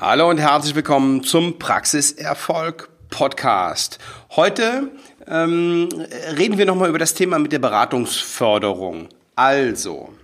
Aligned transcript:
Hallo 0.00 0.30
und 0.30 0.38
herzlich 0.38 0.74
willkommen 0.74 1.24
zum 1.24 1.58
Praxiserfolg 1.58 2.88
Podcast. 3.10 3.98
Heute 4.30 4.90
ähm, 5.26 5.90
reden 6.38 6.56
wir 6.56 6.64
nochmal 6.64 6.88
über 6.88 6.98
das 6.98 7.12
Thema 7.12 7.38
mit 7.38 7.52
der 7.52 7.58
Beratungsförderung. 7.58 9.10
Also, 9.36 10.14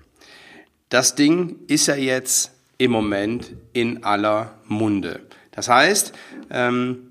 das 0.89 1.15
Ding 1.15 1.57
ist 1.67 1.89
ja 1.89 1.95
jetzt 1.95 2.53
im 2.79 2.91
Moment 2.91 3.53
in 3.75 4.03
aller 4.03 4.55
Munde. 4.65 5.21
Das 5.51 5.69
heißt, 5.69 6.15
ähm, 6.49 7.11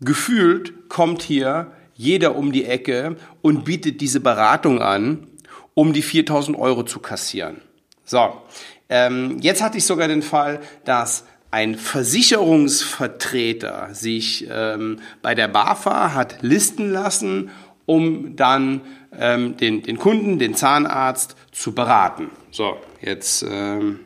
gefühlt 0.00 0.88
kommt 0.88 1.22
hier 1.22 1.70
jeder 1.94 2.34
um 2.34 2.50
die 2.50 2.64
Ecke 2.64 3.14
und 3.42 3.64
bietet 3.64 4.00
diese 4.00 4.18
Beratung 4.18 4.82
an, 4.82 5.28
um 5.74 5.92
die 5.92 6.02
4000 6.02 6.58
Euro 6.58 6.82
zu 6.82 6.98
kassieren. 6.98 7.60
So, 8.04 8.42
ähm, 8.88 9.38
jetzt 9.40 9.62
hatte 9.62 9.78
ich 9.78 9.86
sogar 9.86 10.08
den 10.08 10.22
Fall, 10.22 10.58
dass 10.84 11.26
ein 11.52 11.76
Versicherungsvertreter 11.76 13.94
sich 13.94 14.48
ähm, 14.50 14.98
bei 15.20 15.34
der 15.34 15.48
BAFA 15.48 16.14
hat 16.14 16.38
listen 16.40 16.90
lassen, 16.90 17.50
um 17.84 18.36
dann 18.36 18.80
ähm, 19.16 19.58
den, 19.58 19.82
den 19.82 19.98
Kunden, 19.98 20.38
den 20.38 20.54
Zahnarzt 20.54 21.36
zu 21.52 21.74
beraten. 21.74 22.30
So, 22.50 22.78
jetzt 23.02 23.44
ähm, 23.46 24.00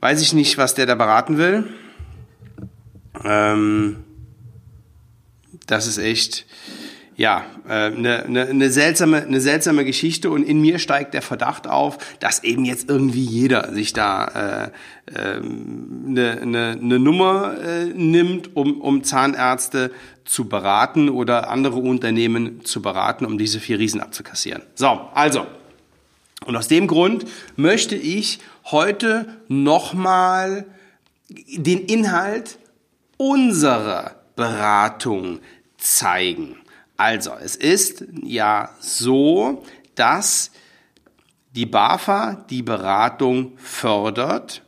weiß 0.00 0.20
ich 0.20 0.34
nicht, 0.34 0.58
was 0.58 0.74
der 0.74 0.84
da 0.84 0.96
beraten 0.96 1.38
will. 1.38 1.72
Ähm, 3.24 4.04
das 5.66 5.86
ist 5.86 5.96
echt 5.96 6.44
ja, 7.16 7.44
eine, 7.68 8.22
äh, 8.22 8.24
eine, 8.24 8.46
eine, 8.46 8.70
seltsame, 8.70 9.22
eine 9.22 9.40
seltsame 9.40 9.84
Geschichte 9.84 10.30
und 10.30 10.42
in 10.42 10.60
mir 10.60 10.78
steigt 10.78 11.14
der 11.14 11.22
Verdacht 11.22 11.66
auf, 11.66 11.98
dass 12.20 12.42
eben 12.42 12.64
jetzt 12.64 12.88
irgendwie 12.88 13.24
jeder 13.24 13.72
sich 13.72 13.92
da 13.92 14.70
äh, 15.06 15.12
äh, 15.14 15.36
eine, 15.36 16.38
eine, 16.40 16.78
eine 16.80 16.98
Nummer 16.98 17.56
äh, 17.62 17.84
nimmt, 17.86 18.56
um, 18.56 18.80
um 18.80 19.04
Zahnärzte 19.04 19.90
zu 20.24 20.48
beraten 20.48 21.08
oder 21.08 21.50
andere 21.50 21.76
Unternehmen 21.76 22.64
zu 22.64 22.80
beraten, 22.80 23.26
um 23.26 23.38
diese 23.38 23.60
vier 23.60 23.78
Riesen 23.78 24.00
abzukassieren. 24.00 24.62
So, 24.74 24.88
also, 25.14 25.46
und 26.46 26.56
aus 26.56 26.68
dem 26.68 26.86
Grund 26.86 27.24
möchte 27.56 27.94
ich 27.94 28.40
heute 28.64 29.26
nochmal 29.48 30.66
den 31.28 31.78
Inhalt 31.86 32.58
unserer 33.16 34.16
Beratung 34.34 35.40
zeigen. 35.78 36.56
Also, 37.02 37.32
es 37.42 37.56
ist 37.56 38.04
ja 38.22 38.70
so, 38.78 39.64
dass 39.96 40.52
die 41.50 41.66
BAFA 41.66 42.44
die 42.48 42.62
Beratung 42.62 43.58
fördert 43.58 44.62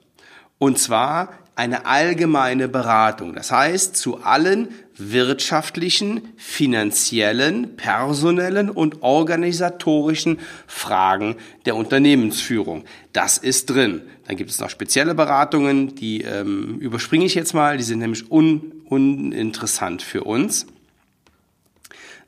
und 0.59 0.81
zwar 0.81 1.29
eine 1.55 1.87
allgemeine 1.87 2.67
Beratung. 2.67 3.35
Das 3.35 3.53
heißt, 3.53 3.97
zu 3.97 4.25
allen 4.25 4.71
wirtschaftlichen, 4.97 6.23
finanziellen, 6.37 7.77
personellen 7.77 8.69
und 8.69 9.05
organisatorischen 9.05 10.41
Fragen 10.67 11.37
der 11.67 11.77
Unternehmensführung. 11.77 12.85
Das 13.13 13.39
ist 13.39 13.71
drin. 13.71 14.03
Dann 14.27 14.37
gibt 14.37 14.51
es 14.51 14.59
noch 14.59 14.71
spezielle 14.71 15.15
Beratungen, 15.15 15.95
die 15.95 16.23
ähm, 16.23 16.81
überspringe 16.81 17.27
ich 17.27 17.37
jetzt 17.37 17.55
mal, 17.55 17.77
die 17.77 17.85
sind 17.85 18.01
nämlich 18.01 18.29
un 18.29 18.73
uninteressant 18.87 20.03
für 20.03 20.25
uns. 20.25 20.67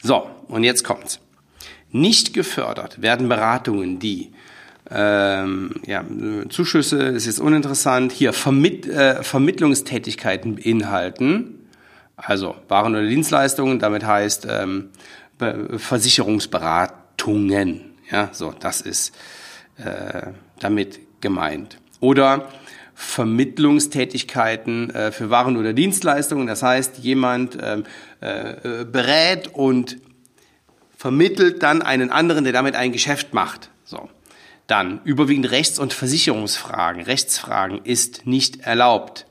So, 0.02 0.28
und 0.48 0.64
jetzt 0.64 0.84
kommt's. 0.84 1.20
Nicht 1.90 2.34
gefördert 2.34 3.00
werden 3.00 3.28
Beratungen, 3.28 3.98
die 3.98 4.32
ähm, 4.90 5.80
ja, 5.86 6.04
Zuschüsse 6.48 7.02
ist 7.02 7.26
jetzt 7.26 7.40
uninteressant, 7.40 8.12
hier 8.12 8.32
Vermitt, 8.32 8.86
äh, 8.86 9.22
Vermittlungstätigkeiten 9.22 10.56
beinhalten, 10.56 11.68
also 12.16 12.54
Waren 12.68 12.94
oder 12.94 13.06
Dienstleistungen, 13.06 13.78
damit 13.78 14.06
heißt 14.06 14.46
ähm, 14.48 14.90
Versicherungsberatungen. 15.76 17.92
Ja, 18.10 18.30
so, 18.32 18.54
das 18.58 18.80
ist 18.80 19.14
äh, 19.78 20.28
damit 20.60 21.00
gemeint. 21.20 21.78
Oder 22.00 22.48
Vermittlungstätigkeiten 22.98 24.88
äh, 24.88 25.12
für 25.12 25.28
Waren 25.28 25.58
oder 25.58 25.74
Dienstleistungen. 25.74 26.46
Das 26.46 26.62
heißt, 26.62 26.96
jemand 26.98 27.58
ähm, 27.60 27.84
äh, 28.20 28.86
berät 28.86 29.48
und 29.52 29.98
vermittelt 30.96 31.62
dann 31.62 31.82
einen 31.82 32.10
anderen, 32.10 32.44
der 32.44 32.54
damit 32.54 32.74
ein 32.74 32.92
Geschäft 32.92 33.34
macht. 33.34 33.68
So. 33.84 34.08
Dann 34.66 35.02
überwiegend 35.04 35.50
Rechts- 35.50 35.78
und 35.78 35.92
Versicherungsfragen. 35.92 37.02
Rechtsfragen 37.02 37.82
ist 37.84 38.26
nicht 38.26 38.60
erlaubt. 38.60 39.26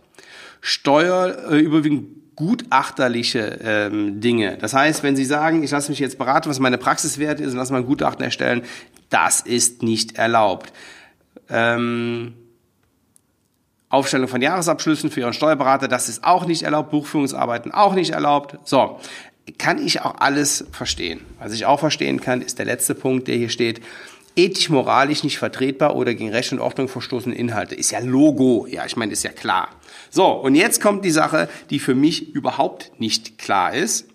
Steuer 0.62 1.52
äh, 1.52 1.58
überwiegend 1.58 2.36
gutachterliche 2.36 3.60
ähm, 3.64 4.22
Dinge. 4.22 4.60
Das 4.60 4.76
heißt, 4.76 5.02
wenn 5.02 5.16
Sie 5.16 5.26
sagen, 5.26 5.64
ich 5.64 5.72
lasse 5.72 5.90
mich 5.90 6.00
jetzt 6.00 6.20
beraten, 6.20 6.50
was 6.50 6.60
meine 6.60 6.78
Praxiswert 6.78 7.40
ist 7.40 7.54
und 7.54 7.58
lasse 7.58 7.74
mal 7.74 7.80
ein 7.80 7.88
Gutachten 7.88 8.24
erstellen, 8.24 8.62
das 9.10 9.42
ist 9.42 9.82
nicht 9.82 10.18
erlaubt. 10.18 10.72
Ähm, 11.50 12.34
Aufstellung 13.96 14.28
von 14.28 14.42
Jahresabschlüssen 14.42 15.10
für 15.10 15.22
Ihren 15.22 15.34
Steuerberater, 15.34 15.88
das 15.88 16.10
ist 16.10 16.24
auch 16.24 16.46
nicht 16.46 16.64
erlaubt, 16.64 16.92
Buchführungsarbeiten 16.92 17.72
auch 17.72 17.94
nicht 17.94 18.12
erlaubt. 18.12 18.58
So, 18.64 19.00
kann 19.58 19.84
ich 19.84 20.02
auch 20.02 20.16
alles 20.20 20.66
verstehen. 20.72 21.22
Was 21.40 21.54
ich 21.54 21.66
auch 21.66 21.80
verstehen 21.80 22.20
kann, 22.20 22.42
ist 22.42 22.60
der 22.60 22.66
letzte 22.66 22.96
Punkt, 22.96 23.28
der 23.28 23.36
hier 23.36 23.50
steht. 23.50 23.82
Ethisch, 24.36 24.70
moralisch 24.70 25.24
nicht 25.24 25.38
vertretbar 25.38 25.96
oder 25.96 26.14
gegen 26.14 26.30
Recht 26.30 26.52
und 26.52 26.60
Ordnung 26.60 26.90
verstoßene 26.90 27.34
Inhalte. 27.34 27.74
Ist 27.74 27.92
ja 27.92 28.00
Logo. 28.00 28.68
Ja, 28.70 28.86
ich 28.86 28.98
meine, 28.98 29.14
ist 29.14 29.24
ja 29.24 29.32
klar. 29.32 29.70
So, 30.10 30.26
und 30.26 30.56
jetzt 30.56 30.82
kommt 30.82 31.06
die 31.06 31.12
Sache, 31.12 31.48
die 31.70 31.80
für 31.80 31.96
mich 31.96 32.34
überhaupt 32.36 32.92
nicht 33.00 33.38
klar 33.38 33.74
ist. 33.74 34.08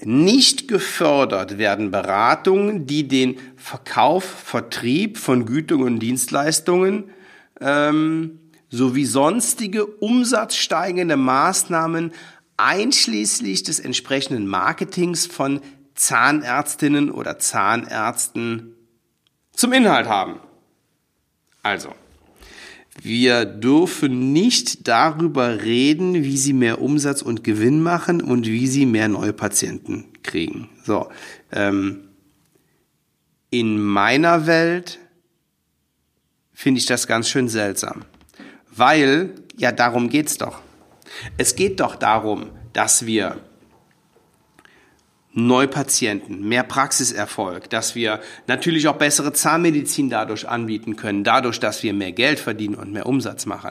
Nicht 0.00 0.68
gefördert 0.68 1.58
werden 1.58 1.90
Beratungen, 1.90 2.86
die 2.86 3.06
den 3.06 3.36
Verkauf, 3.56 4.24
Vertrieb 4.24 5.18
von 5.18 5.44
Gütungen 5.44 5.94
und 5.94 5.98
Dienstleistungen 6.00 7.10
ähm, 7.60 8.38
sowie 8.70 9.06
sonstige 9.06 9.86
umsatzsteigende 9.86 11.16
Maßnahmen 11.16 12.12
einschließlich 12.56 13.62
des 13.62 13.80
entsprechenden 13.80 14.46
Marketings 14.46 15.26
von 15.26 15.60
Zahnärztinnen 15.94 17.10
oder 17.10 17.38
Zahnärzten 17.38 18.74
zum 19.52 19.72
Inhalt 19.72 20.06
haben. 20.06 20.40
Also, 21.62 21.94
wir 23.00 23.44
dürfen 23.44 24.32
nicht 24.32 24.88
darüber 24.88 25.62
reden, 25.62 26.14
wie 26.14 26.36
sie 26.36 26.52
mehr 26.52 26.80
Umsatz 26.80 27.22
und 27.22 27.44
Gewinn 27.44 27.80
machen 27.80 28.20
und 28.20 28.46
wie 28.46 28.66
sie 28.66 28.86
mehr 28.86 29.08
neue 29.08 29.32
Patienten 29.32 30.06
kriegen. 30.22 30.68
So, 30.84 31.08
ähm, 31.52 32.08
in 33.50 33.80
meiner 33.80 34.46
Welt 34.46 34.98
finde 36.58 36.80
ich 36.80 36.86
das 36.86 37.06
ganz 37.06 37.28
schön 37.28 37.48
seltsam. 37.48 38.02
Weil, 38.74 39.30
ja, 39.56 39.70
darum 39.70 40.08
geht's 40.08 40.38
doch. 40.38 40.60
Es 41.36 41.54
geht 41.54 41.78
doch 41.78 41.94
darum, 41.94 42.50
dass 42.72 43.06
wir 43.06 43.36
Neupatienten, 45.32 46.48
mehr 46.48 46.64
Praxiserfolg, 46.64 47.70
dass 47.70 47.94
wir 47.94 48.18
natürlich 48.48 48.88
auch 48.88 48.96
bessere 48.96 49.32
Zahnmedizin 49.32 50.10
dadurch 50.10 50.48
anbieten 50.48 50.96
können, 50.96 51.22
dadurch, 51.22 51.60
dass 51.60 51.84
wir 51.84 51.94
mehr 51.94 52.10
Geld 52.10 52.40
verdienen 52.40 52.74
und 52.74 52.92
mehr 52.92 53.06
Umsatz 53.06 53.46
machen. 53.46 53.70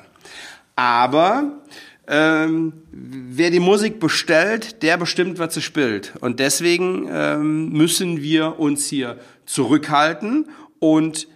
Aber 0.77 1.59
ähm, 2.07 2.71
wer 2.89 3.51
die 3.51 3.59
Musik 3.59 3.99
bestellt, 3.99 4.81
der 4.81 4.95
bestimmt, 4.95 5.39
was 5.39 5.55
sie 5.55 5.61
spielt. 5.61 6.13
Und 6.21 6.39
deswegen 6.39 7.09
ähm, 7.11 7.67
müssen 7.67 8.21
wir 8.21 8.59
uns 8.61 8.87
hier 8.87 9.19
zurückhalten 9.45 10.47
und 10.79 11.27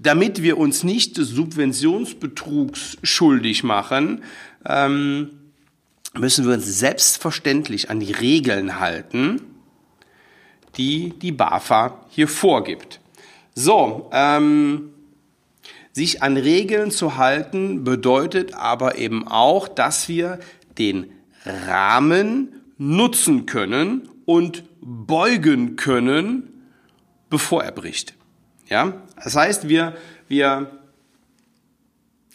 damit 0.00 0.42
wir 0.42 0.58
uns 0.58 0.84
nicht 0.84 1.18
des 1.18 1.28
Subventionsbetrugs 1.28 2.98
schuldig 3.02 3.64
machen, 3.64 4.22
ähm, 4.66 5.30
müssen 6.14 6.46
wir 6.46 6.54
uns 6.54 6.66
selbstverständlich 6.66 7.90
an 7.90 8.00
die 8.00 8.12
Regeln 8.12 8.80
halten, 8.80 9.40
die 10.76 11.14
die 11.20 11.32
BAFA 11.32 12.04
hier 12.10 12.28
vorgibt. 12.28 13.00
So, 13.54 14.08
ähm, 14.12 14.90
sich 15.92 16.22
an 16.22 16.36
Regeln 16.36 16.90
zu 16.90 17.16
halten 17.16 17.82
bedeutet 17.82 18.54
aber 18.54 18.98
eben 18.98 19.26
auch, 19.26 19.66
dass 19.66 20.08
wir 20.08 20.38
den 20.78 21.10
Rahmen 21.44 22.52
nutzen 22.78 23.46
können 23.46 24.08
und 24.24 24.62
beugen 24.80 25.74
können, 25.76 26.68
bevor 27.30 27.64
er 27.64 27.72
bricht. 27.72 28.14
Ja, 28.68 28.92
das 29.22 29.34
heißt, 29.34 29.68
wir, 29.68 29.96
wir 30.28 30.70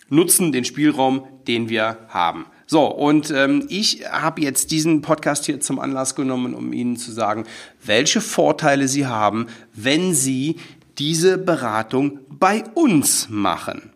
nutzen 0.09 0.51
den 0.51 0.65
Spielraum, 0.65 1.27
den 1.47 1.69
wir 1.69 1.97
haben. 2.09 2.45
So, 2.65 2.87
und 2.87 3.29
ähm, 3.29 3.65
ich 3.69 4.09
habe 4.09 4.41
jetzt 4.41 4.71
diesen 4.71 5.01
Podcast 5.01 5.45
hier 5.45 5.59
zum 5.59 5.79
Anlass 5.79 6.15
genommen, 6.15 6.55
um 6.55 6.73
Ihnen 6.73 6.97
zu 6.97 7.11
sagen, 7.11 7.45
welche 7.83 8.21
Vorteile 8.21 8.87
Sie 8.87 9.05
haben, 9.05 9.47
wenn 9.73 10.13
Sie 10.13 10.57
diese 10.97 11.37
Beratung 11.37 12.19
bei 12.29 12.63
uns 12.73 13.27
machen. 13.29 13.91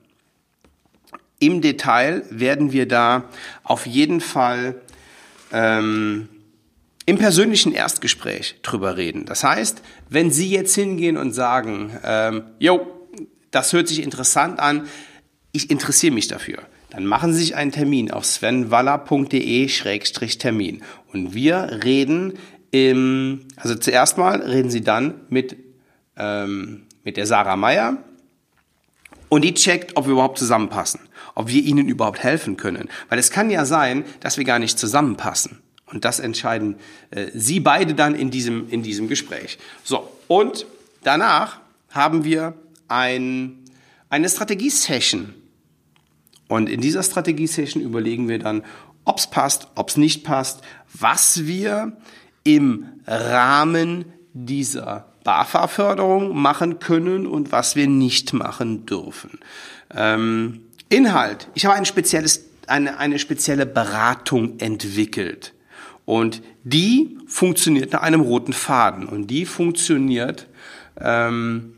Im 1.40 1.62
Detail 1.62 2.24
werden 2.30 2.72
wir 2.72 2.88
da 2.88 3.25
auf 3.63 3.86
jeden 3.86 4.22
Fall 4.22 4.81
ähm, 5.51 6.30
im 7.07 7.18
persönlichen 7.18 7.74
Erstgespräch 7.74 8.59
drüber 8.62 8.95
reden. 8.98 9.25
Das 9.25 9.44
heißt, 9.44 9.81
wenn 10.09 10.30
Sie 10.30 10.50
jetzt 10.50 10.75
hingehen 10.75 11.15
und 11.15 11.31
sagen, 11.31 11.98
ähm, 12.04 12.44
jo, 12.59 12.86
das 13.50 13.71
hört 13.71 13.88
sich 13.88 14.04
interessant 14.04 14.59
an, 14.59 14.89
ich 15.54 15.71
interessiere 15.71 16.13
mich 16.13 16.27
dafür, 16.27 16.57
dann 16.89 17.06
machen 17.06 17.31
Sie 17.31 17.39
sich 17.39 17.56
einen 17.56 17.71
Termin 17.71 18.12
auf 18.12 18.25
svenwaller.de-termin 18.25 20.83
und 21.13 21.33
wir 21.33 21.80
reden 21.86 22.33
im, 22.71 23.48
also 23.56 23.75
zuerst 23.75 24.18
mal 24.18 24.42
reden 24.42 24.69
Sie 24.69 24.81
dann 24.81 25.21
mit, 25.30 25.56
ähm, 26.18 26.88
mit 27.06 27.15
der 27.15 27.25
Sarah 27.25 27.56
Meyer 27.56 28.04
und 29.30 29.45
die 29.45 29.54
checkt, 29.54 29.95
ob 29.95 30.07
wir 30.07 30.12
überhaupt 30.12 30.39
zusammenpassen, 30.39 31.00
ob 31.36 31.48
wir 31.48 31.63
ihnen 31.63 31.88
überhaupt 31.88 32.21
helfen 32.21 32.57
können. 32.57 32.89
Weil 33.07 33.18
es 33.18 33.31
kann 33.31 33.50
ja 33.50 33.63
sein, 33.63 34.04
dass 34.19 34.38
wir 34.38 34.44
gar 34.44 34.59
nicht 34.59 34.77
zusammenpassen. 34.77 35.62
Und 35.88 36.06
das 36.06 36.19
entscheiden 36.19 36.75
äh, 37.12 37.28
Sie 37.34 37.60
beide 37.60 37.94
dann 37.94 38.16
in 38.16 38.30
diesem, 38.30 38.69
in 38.69 38.84
diesem 38.84 39.07
Gespräch. 39.07 39.57
So, 39.84 40.10
und 40.28 40.66
danach 41.04 41.60
haben 41.89 42.24
wir 42.24 42.54
ein, 42.88 43.60
eine 44.10 44.30
Strategie-Session. 44.30 45.34
Und 46.48 46.69
in 46.69 46.81
dieser 46.81 47.04
Strategie-Session 47.04 47.81
überlegen 47.81 48.28
wir 48.28 48.39
dann, 48.39 48.63
ob 49.06 49.18
es 49.18 49.28
passt, 49.28 49.68
ob 49.75 49.89
es 49.89 49.98
nicht 49.98 50.24
passt, 50.24 50.62
was 50.94 51.45
wir 51.45 51.98
im 52.44 52.88
Rahmen 53.06 54.06
dieser 54.33 55.07
BAFA-Förderung 55.24 56.38
machen 56.38 56.80
können 56.80 57.28
und 57.28 57.51
was 57.51 57.75
wir 57.75 57.88
nicht 57.88 58.33
machen 58.33 58.86
dürfen. 58.86 59.40
Ähm, 59.94 60.62
Inhalt. 60.90 61.50
Ich 61.54 61.66
habe 61.66 61.75
ein 61.75 61.86
spezielles, 61.86 62.45
eine, 62.68 62.98
eine 62.98 63.19
spezielle 63.19 63.66
Beratung 63.66 64.60
entwickelt. 64.60 65.54
Und 66.07 66.42
die 66.63 67.18
funktioniert 67.27 67.92
nach 67.92 68.01
einem 68.01 68.21
roten 68.21 68.54
Faden. 68.54 69.07
Und 69.07 69.27
die 69.27 69.45
funktioniert, 69.45 70.48
ähm, 71.01 71.74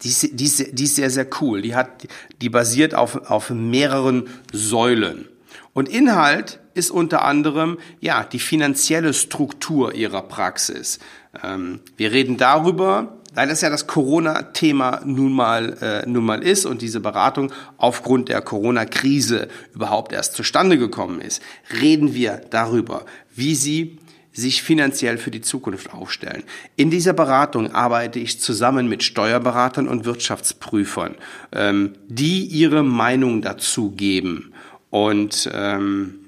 die, 0.00 0.08
ist, 0.08 0.22
die, 0.22 0.72
die 0.72 0.84
ist 0.84 0.94
sehr, 0.94 1.10
sehr 1.10 1.26
cool. 1.40 1.60
Die, 1.60 1.74
hat, 1.74 2.06
die 2.40 2.48
basiert 2.48 2.94
auf, 2.94 3.28
auf 3.28 3.50
mehreren 3.50 4.28
Säulen. 4.52 5.26
Und 5.72 5.88
Inhalt 5.88 6.60
ist 6.74 6.92
unter 6.92 7.24
anderem 7.24 7.78
ja 7.98 8.22
die 8.22 8.38
finanzielle 8.38 9.12
Struktur 9.12 9.92
ihrer 9.92 10.22
Praxis. 10.22 11.00
Ähm, 11.42 11.80
wir 11.96 12.12
reden 12.12 12.36
darüber, 12.36 13.18
weil 13.34 13.48
das 13.48 13.60
ja 13.60 13.70
das 13.70 13.86
Corona-Thema 13.86 15.02
nun 15.04 15.32
mal 15.32 15.76
äh, 15.80 16.08
nun 16.08 16.24
mal 16.24 16.42
ist 16.42 16.66
und 16.66 16.82
diese 16.82 17.00
Beratung 17.00 17.52
aufgrund 17.76 18.28
der 18.28 18.40
Corona-Krise 18.40 19.48
überhaupt 19.74 20.12
erst 20.12 20.34
zustande 20.34 20.78
gekommen 20.78 21.20
ist, 21.20 21.42
reden 21.80 22.14
wir 22.14 22.40
darüber, 22.50 23.04
wie 23.34 23.54
sie 23.54 23.98
sich 24.32 24.62
finanziell 24.62 25.16
für 25.16 25.30
die 25.30 25.40
Zukunft 25.40 25.94
aufstellen. 25.94 26.42
In 26.74 26.90
dieser 26.90 27.12
Beratung 27.12 27.72
arbeite 27.72 28.18
ich 28.18 28.40
zusammen 28.40 28.88
mit 28.88 29.04
Steuerberatern 29.04 29.86
und 29.86 30.04
Wirtschaftsprüfern, 30.04 31.14
ähm, 31.52 31.92
die 32.08 32.44
ihre 32.44 32.82
Meinung 32.82 33.42
dazu 33.42 33.92
geben 33.92 34.52
und 34.90 35.48
ähm, 35.52 36.23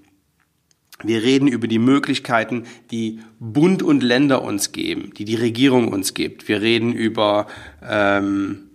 wir 1.02 1.22
reden 1.22 1.46
über 1.46 1.68
die 1.68 1.78
Möglichkeiten, 1.78 2.64
die 2.90 3.20
Bund 3.38 3.82
und 3.82 4.02
Länder 4.02 4.42
uns 4.42 4.72
geben, 4.72 5.12
die 5.16 5.26
die 5.26 5.34
Regierung 5.34 5.88
uns 5.88 6.14
gibt. 6.14 6.48
Wir 6.48 6.62
reden 6.62 6.92
über, 6.92 7.46
ähm, 7.86 8.70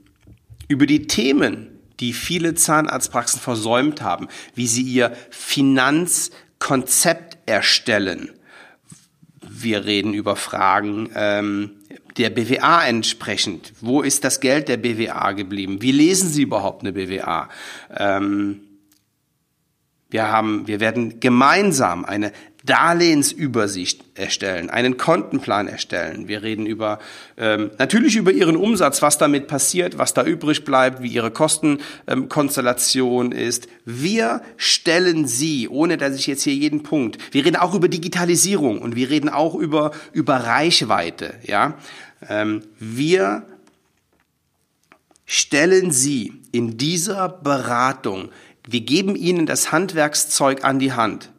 über 0.67 0.85
die 0.85 1.07
Themen, 1.07 1.67
die 1.99 2.13
viele 2.13 2.53
Zahnarztpraxen 2.53 3.41
versäumt 3.41 4.01
haben, 4.01 4.27
wie 4.53 4.67
sie 4.67 4.83
ihr 4.83 5.13
Finanzkonzept 5.31 7.39
erstellen. 7.47 8.29
Wir 9.49 9.85
reden 9.85 10.13
über 10.13 10.35
Fragen 10.35 11.09
ähm, 11.15 11.71
der 12.17 12.29
BWA 12.29 12.85
entsprechend. 12.85 13.73
Wo 13.81 14.01
ist 14.01 14.23
das 14.23 14.39
Geld 14.39 14.67
der 14.67 14.77
BWA 14.77 15.31
geblieben? 15.31 15.81
Wie 15.81 15.91
lesen 15.91 16.29
Sie 16.29 16.43
überhaupt 16.43 16.81
eine 16.81 16.93
BWA? 16.93 17.49
Ähm, 17.95 18.61
wir 20.11 20.27
haben, 20.27 20.67
wir 20.67 20.79
werden 20.79 21.19
gemeinsam 21.19 22.05
eine 22.05 22.31
Darlehensübersicht 22.63 24.03
erstellen, 24.13 24.69
einen 24.69 24.97
Kontenplan 24.97 25.67
erstellen. 25.67 26.27
Wir 26.27 26.43
reden 26.43 26.67
über 26.67 26.99
ähm, 27.37 27.71
natürlich 27.79 28.17
über 28.17 28.31
Ihren 28.31 28.55
Umsatz, 28.55 29.01
was 29.01 29.17
damit 29.17 29.47
passiert, 29.47 29.97
was 29.97 30.13
da 30.13 30.23
übrig 30.23 30.63
bleibt, 30.63 31.01
wie 31.01 31.07
Ihre 31.07 31.31
Kostenkonstellation 31.31 33.31
ähm, 33.31 33.37
ist. 33.37 33.67
Wir 33.85 34.43
stellen 34.57 35.27
Sie, 35.27 35.69
ohne 35.69 35.97
dass 35.97 36.15
ich 36.15 36.27
jetzt 36.27 36.43
hier 36.43 36.53
jeden 36.53 36.83
Punkt. 36.83 37.17
Wir 37.33 37.45
reden 37.45 37.55
auch 37.55 37.73
über 37.73 37.87
Digitalisierung 37.87 38.81
und 38.81 38.95
wir 38.95 39.09
reden 39.09 39.29
auch 39.29 39.55
über 39.55 39.91
über 40.11 40.35
Reichweite. 40.35 41.35
Ja, 41.43 41.77
ähm, 42.29 42.61
wir 42.77 43.47
stellen 45.25 45.91
Sie 45.91 46.33
in 46.51 46.77
dieser 46.77 47.29
Beratung 47.29 48.29
wir 48.67 48.81
geben 48.81 49.15
ihnen 49.15 49.45
das 49.45 49.71
Handwerkszeug 49.71 50.63
an 50.63 50.79
die 50.79 50.93
Hand, 50.93 51.31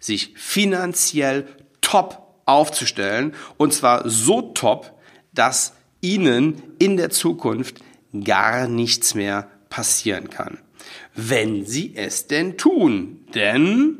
sich 0.00 0.32
finanziell 0.36 1.46
top 1.80 2.36
aufzustellen 2.46 3.34
und 3.56 3.72
zwar 3.74 4.08
so 4.08 4.42
top, 4.42 4.92
dass 5.32 5.74
ihnen 6.00 6.62
in 6.78 6.96
der 6.96 7.10
Zukunft 7.10 7.80
gar 8.24 8.66
nichts 8.66 9.14
mehr 9.14 9.50
passieren 9.68 10.30
kann. 10.30 10.58
Wenn 11.14 11.66
sie 11.66 11.94
es 11.94 12.26
denn 12.26 12.56
tun. 12.56 13.24
Denn 13.34 13.99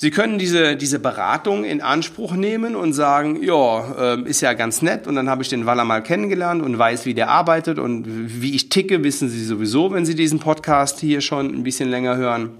Sie 0.00 0.12
können 0.12 0.38
diese, 0.38 0.76
diese 0.76 1.00
Beratung 1.00 1.64
in 1.64 1.80
Anspruch 1.80 2.34
nehmen 2.34 2.76
und 2.76 2.92
sagen, 2.92 3.42
ja, 3.42 4.14
äh, 4.14 4.22
ist 4.22 4.40
ja 4.42 4.52
ganz 4.52 4.80
nett 4.80 5.08
und 5.08 5.16
dann 5.16 5.28
habe 5.28 5.42
ich 5.42 5.48
den 5.48 5.66
Waller 5.66 5.84
mal 5.84 6.04
kennengelernt 6.04 6.62
und 6.62 6.78
weiß, 6.78 7.04
wie 7.04 7.14
der 7.14 7.30
arbeitet 7.30 7.80
und 7.80 8.04
wie 8.40 8.54
ich 8.54 8.68
ticke, 8.68 9.02
wissen 9.02 9.28
Sie 9.28 9.44
sowieso, 9.44 9.90
wenn 9.90 10.06
Sie 10.06 10.14
diesen 10.14 10.38
Podcast 10.38 11.00
hier 11.00 11.20
schon 11.20 11.52
ein 11.52 11.64
bisschen 11.64 11.88
länger 11.88 12.16
hören. 12.16 12.50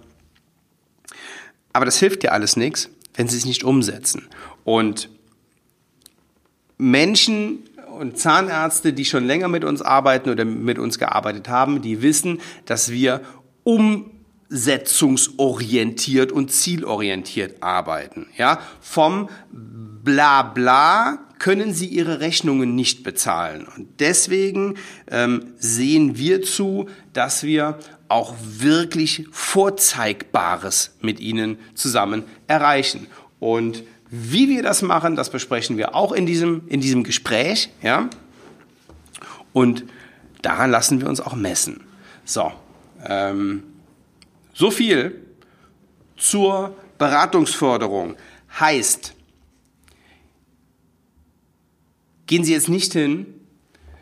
Aber 1.73 1.85
das 1.85 2.01
hilft 2.01 2.25
ja 2.25 2.33
alles 2.33 2.57
nichts, 2.57 2.91
wenn 3.15 3.29
Sie 3.29 3.37
es 3.37 3.45
nicht 3.45 3.63
umsetzen. 3.63 4.27
Und 4.65 5.09
Menschen 6.77 7.61
und 8.01 8.19
Zahnärzte, 8.19 8.93
die 8.93 9.05
schon 9.05 9.25
länger 9.25 9.47
mit 9.47 9.63
uns 9.63 9.81
arbeiten 9.81 10.31
oder 10.31 10.45
mit 10.45 10.81
uns 10.81 10.99
gearbeitet 10.99 11.49
haben, 11.49 11.83
die 11.83 12.03
wissen, 12.03 12.41
dass 12.65 12.91
wir 12.91 13.21
um 13.63 14.11
umsetzungsorientiert 14.51 16.33
und 16.33 16.53
zielorientiert 16.53 17.63
arbeiten. 17.63 18.27
Ja, 18.37 18.61
vom 18.81 19.29
Blabla 19.53 21.19
können 21.39 21.73
sie 21.73 21.87
ihre 21.87 22.21
Rechnungen 22.21 22.75
nicht 22.75 23.05
bezahlen. 23.05 23.67
Und 23.77 24.01
deswegen 24.01 24.75
ähm, 25.11 25.53
sehen 25.59 26.17
wir 26.17 26.43
zu, 26.43 26.89
dass 27.13 27.43
wir 27.45 27.79
auch 28.09 28.35
wirklich 28.41 29.27
Vorzeigbares 29.31 30.97
mit 31.01 31.21
ihnen 31.21 31.59
zusammen 31.75 32.25
erreichen. 32.47 33.07
Und 33.39 33.85
wie 34.11 34.49
wir 34.49 34.63
das 34.63 34.81
machen, 34.83 35.15
das 35.15 35.31
besprechen 35.31 35.77
wir 35.77 35.95
auch 35.95 36.13
in 36.13 36.25
diesem, 36.25 36.63
in 36.69 36.81
diesem 36.81 37.05
Gespräch. 37.05 37.69
Ja? 37.83 38.09
Und 39.53 39.85
daran 40.41 40.71
lassen 40.71 41.01
wir 41.01 41.09
uns 41.09 41.21
auch 41.21 41.35
messen. 41.35 41.83
So, 42.25 42.51
ähm, 43.07 43.63
so 44.59 44.73
viel 44.73 45.25
zur 46.17 46.75
Beratungsförderung. 46.99 48.17
Heißt, 48.59 49.15
gehen 52.27 52.43
Sie 52.43 52.55
jetzt 52.55 52.69
nicht 52.69 52.93
hin. 52.93 53.27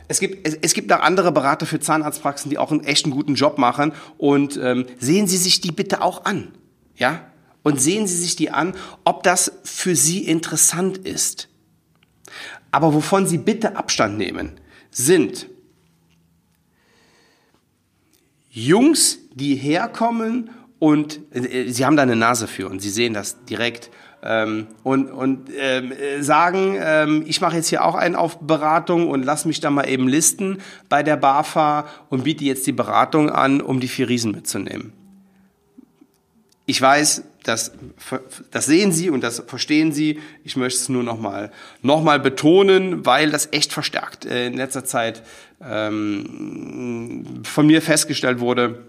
Es 0.08 0.18
gibt, 0.18 0.48
es, 0.48 0.54
es 0.54 0.72
gibt 0.72 0.90
auch 0.94 1.00
andere 1.00 1.30
Berater 1.30 1.66
für 1.66 1.78
Zahnarztpraxen, 1.78 2.48
die 2.48 2.56
auch 2.56 2.70
einen 2.70 2.84
echten 2.84 3.10
guten 3.10 3.34
Job 3.34 3.58
machen. 3.58 3.92
Und 4.16 4.56
ähm, 4.56 4.86
sehen 4.98 5.26
Sie 5.26 5.36
sich 5.36 5.60
die 5.60 5.72
bitte 5.72 6.00
auch 6.00 6.24
an. 6.24 6.52
Ja? 6.96 7.30
Und 7.62 7.78
sehen 7.78 8.06
Sie 8.06 8.16
sich 8.16 8.34
die 8.34 8.50
an, 8.50 8.74
ob 9.04 9.24
das 9.24 9.52
für 9.62 9.94
Sie 9.94 10.26
interessant 10.26 10.96
ist. 10.96 11.50
Aber 12.70 12.94
wovon 12.94 13.26
Sie 13.26 13.36
bitte 13.36 13.76
Abstand 13.76 14.16
nehmen, 14.16 14.52
sind 14.90 15.48
Jungs, 18.56 19.18
die 19.34 19.54
herkommen 19.54 20.48
und 20.78 21.20
äh, 21.32 21.68
sie 21.68 21.84
haben 21.84 21.96
da 21.96 22.02
eine 22.02 22.16
Nase 22.16 22.46
für 22.46 22.70
und 22.70 22.80
sie 22.80 22.88
sehen 22.88 23.12
das 23.12 23.44
direkt 23.44 23.90
ähm, 24.22 24.68
und, 24.82 25.10
und 25.10 25.50
ähm, 25.58 25.92
sagen, 26.20 26.78
ähm, 26.80 27.22
ich 27.26 27.42
mache 27.42 27.56
jetzt 27.56 27.68
hier 27.68 27.84
auch 27.84 27.94
einen 27.94 28.16
auf 28.16 28.38
Beratung 28.40 29.10
und 29.10 29.26
lass 29.26 29.44
mich 29.44 29.60
da 29.60 29.68
mal 29.68 29.86
eben 29.86 30.08
listen 30.08 30.62
bei 30.88 31.02
der 31.02 31.18
BAFA 31.18 31.84
und 32.08 32.24
biete 32.24 32.44
jetzt 32.44 32.66
die 32.66 32.72
Beratung 32.72 33.28
an, 33.28 33.60
um 33.60 33.78
die 33.78 33.88
vier 33.88 34.08
Riesen 34.08 34.32
mitzunehmen. 34.32 34.94
Ich 36.66 36.82
weiß, 36.82 37.22
das, 37.44 37.72
das 38.50 38.66
sehen 38.66 38.90
Sie 38.90 39.08
und 39.08 39.20
das 39.22 39.44
verstehen 39.46 39.92
Sie. 39.92 40.20
Ich 40.42 40.56
möchte 40.56 40.80
es 40.80 40.88
nur 40.88 41.04
nochmal 41.04 41.52
noch 41.80 42.02
mal 42.02 42.18
betonen, 42.18 43.06
weil 43.06 43.30
das 43.30 43.48
echt 43.52 43.72
verstärkt 43.72 44.26
äh, 44.26 44.48
in 44.48 44.54
letzter 44.54 44.84
Zeit 44.84 45.22
ähm, 45.64 47.42
von 47.44 47.68
mir 47.68 47.80
festgestellt 47.82 48.40
wurde, 48.40 48.82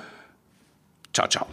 Ciao, 1.13 1.27
ciao. 1.27 1.47